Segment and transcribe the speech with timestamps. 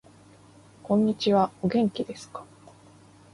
[0.81, 1.51] こんにちは。
[1.61, 2.43] お元気ですか。